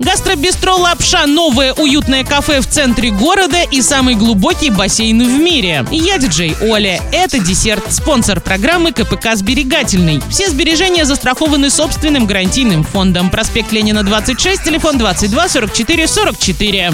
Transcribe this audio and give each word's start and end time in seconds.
Гастробистро 0.00 0.74
«Лапша»– 0.74 1.24
новое 1.26 1.72
уютное 1.72 2.22
кафе 2.22 2.60
в 2.60 2.68
центре 2.68 3.10
города 3.10 3.64
и 3.68 3.82
самый 3.82 4.14
глубокий 4.14 4.70
бассейн 4.70 5.20
в 5.24 5.40
мире. 5.40 5.84
Я 5.90 6.18
диджей 6.18 6.54
Оля. 6.60 7.02
Это 7.10 7.40
десерт. 7.40 7.82
Спонсор 7.92 8.40
программы 8.40 8.92
КПК 8.92 9.34
«Сберегательный». 9.34 10.22
Все 10.30 10.50
сбережения 10.50 11.04
застрахованы 11.04 11.68
собственным 11.68 12.26
гарантийным 12.26 12.84
фондом. 12.84 13.28
Проспект 13.28 13.72
Ленина, 13.72 14.04
26, 14.04 14.62
телефон 14.62 14.98
22 14.98 15.48
44 15.48 16.06
44. 16.06 16.92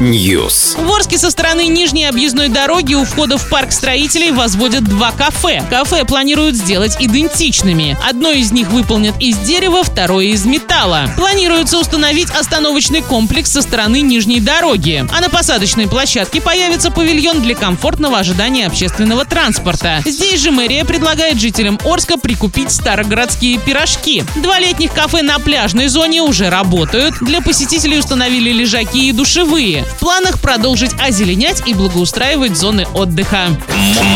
News. 0.00 0.82
В 0.82 0.90
Орске 0.90 1.18
со 1.18 1.30
стороны 1.30 1.66
Нижней 1.66 2.06
объездной 2.06 2.48
дороги 2.48 2.94
у 2.94 3.04
входа 3.04 3.36
в 3.36 3.46
парк 3.50 3.72
строителей 3.72 4.30
возводят 4.30 4.84
два 4.84 5.12
кафе. 5.12 5.62
Кафе 5.68 6.06
планируют 6.06 6.56
сделать 6.56 6.96
идентичными. 6.98 7.98
Одно 8.02 8.30
из 8.30 8.50
них 8.50 8.70
выполнят 8.70 9.14
из 9.20 9.36
дерева, 9.36 9.84
второе 9.84 10.28
из 10.28 10.46
металла 10.46 10.85
материала. 10.86 11.10
Планируется 11.16 11.78
установить 11.78 12.30
остановочный 12.30 13.02
комплекс 13.02 13.50
со 13.50 13.62
стороны 13.62 14.00
нижней 14.00 14.40
дороги. 14.40 15.04
А 15.12 15.20
на 15.20 15.28
посадочной 15.28 15.88
площадке 15.88 16.40
появится 16.40 16.90
павильон 16.90 17.42
для 17.42 17.54
комфортного 17.54 18.18
ожидания 18.18 18.66
общественного 18.66 19.24
транспорта. 19.24 20.02
Здесь 20.04 20.40
же 20.40 20.50
мэрия 20.50 20.84
предлагает 20.84 21.40
жителям 21.40 21.78
Орска 21.84 22.16
прикупить 22.16 22.70
старогородские 22.70 23.58
пирожки. 23.58 24.24
Два 24.36 24.58
летних 24.58 24.92
кафе 24.92 25.22
на 25.22 25.38
пляжной 25.38 25.88
зоне 25.88 26.22
уже 26.22 26.50
работают. 26.50 27.16
Для 27.20 27.40
посетителей 27.40 27.98
установили 27.98 28.50
лежаки 28.50 29.08
и 29.08 29.12
душевые. 29.12 29.84
В 29.84 30.00
планах 30.00 30.40
продолжить 30.40 30.92
озеленять 31.00 31.62
и 31.66 31.74
благоустраивать 31.74 32.56
зоны 32.56 32.86
отдыха. 32.94 33.48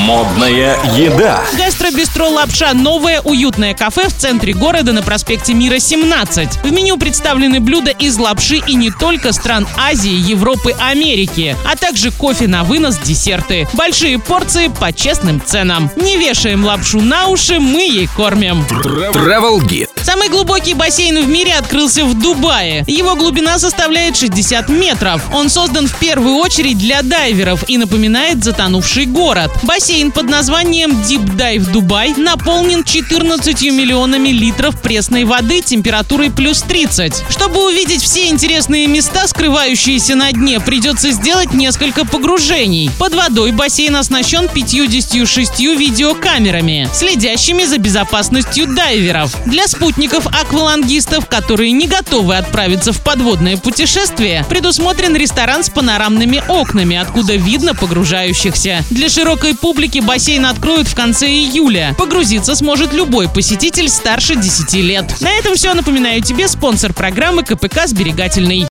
Модная 0.05 0.77
еда. 0.97 1.43
Гастробистро 1.91 2.29
«Лапша»– 2.29 2.73
новое 2.75 3.21
уютное 3.21 3.75
кафе 3.75 4.09
в 4.09 4.17
центре 4.17 4.53
города 4.53 4.93
на 4.93 5.03
проспекте 5.03 5.55
Мира, 5.55 5.81
17. 5.81 6.63
В 6.63 6.71
меню 6.71 6.97
представлены 6.99 7.59
блюда 7.59 7.91
из 7.91 8.17
лапши 8.17 8.59
и 8.65 8.75
не 8.75 8.93
только 8.93 9.33
стран 9.33 9.67
Азии, 9.77 10.13
Европы, 10.13 10.73
Америки, 10.79 11.57
а 11.69 11.75
также 11.77 12.13
кофе 12.13 12.47
на 12.47 12.63
вынос, 12.63 12.97
десерты. 12.99 13.67
Большие 13.73 14.21
порции 14.21 14.69
по 14.69 14.93
честным 14.93 15.43
ценам. 15.45 15.91
Не 15.97 16.17
вешаем 16.17 16.65
лапшу 16.65 17.01
на 17.01 17.27
уши, 17.27 17.59
мы 17.59 17.83
ей 17.83 18.07
кормим. 18.07 18.65
Travel 18.71 19.59
Guide. 19.59 19.89
Самый 20.03 20.29
глубокий 20.29 20.75
бассейн 20.75 21.23
в 21.23 21.29
мире 21.29 21.55
открылся 21.55 22.05
в 22.05 22.19
Дубае. 22.19 22.85
Его 22.87 23.17
глубина 23.17 23.59
составляет 23.59 24.17
60 24.17 24.69
метров. 24.69 25.23
Он 25.35 25.51
создан 25.51 25.87
в 25.89 25.99
первую 25.99 26.37
очередь 26.37 26.79
для 26.79 27.03
дайверов 27.03 27.65
и 27.69 27.79
напоминает 27.79 28.43
затонувший 28.43 29.07
город. 29.07 29.51
Бассейн 29.63 30.11
под 30.11 30.29
названием 30.29 30.93
Deep 30.93 31.37
Dive 31.37 31.71
Дубай 31.81 32.13
наполнен 32.15 32.85
14 32.85 33.63
миллионами 33.73 34.29
литров 34.29 34.79
пресной 34.83 35.25
воды 35.25 35.63
температурой 35.63 36.31
плюс 36.31 36.51
плюс 36.51 36.63
30. 36.63 37.25
Чтобы 37.31 37.65
увидеть 37.65 38.03
все 38.03 38.29
интересные 38.29 38.89
места, 38.89 39.29
скрывающиеся 39.29 40.17
на 40.17 40.33
дне, 40.33 40.59
придется 40.59 41.13
сделать 41.13 41.55
несколько 41.55 42.05
погружений. 42.05 42.91
Под 42.99 43.15
водой 43.15 43.53
бассейн 43.53 43.95
оснащен 43.95 44.49
56 44.49 45.61
видеокамерами, 45.61 46.89
следящими 46.93 47.65
за 47.65 47.79
безопасностью 47.79 48.67
дайверов. 48.67 49.33
Для 49.47 49.69
спутников-аквалангистов, 49.69 51.27
которые 51.27 51.71
не 51.71 51.87
готовы 51.87 52.37
отправиться 52.37 52.93
в 52.93 53.01
подводное 53.01 53.57
путешествие, 53.57 54.45
предусмотрен 54.49 55.15
ресторан 55.15 55.63
с 55.63 55.71
панорамными 55.71 56.43
окнами, 56.49 56.97
откуда 56.97 57.37
видно 57.37 57.77
погружающихся. 57.77 58.85
Для 58.91 59.09
широкой 59.09 59.55
публики 59.55 60.01
бассейн 60.01 60.47
откроют 60.47 60.89
в 60.89 60.95
конце 60.97 61.29
июля. 61.71 61.95
Погрузиться 61.97 62.55
сможет 62.55 62.93
любой 62.93 63.29
посетитель 63.29 63.89
старше 63.89 64.37
10 64.37 64.75
лет. 64.75 65.21
На 65.21 65.31
этом 65.33 65.55
все. 65.55 65.73
Напоминаю 65.75 66.23
тебе 66.23 66.49
спонсор 66.49 66.93
программы 66.93 67.43
КПК 67.43 67.87
«Сберегательный». 67.87 68.59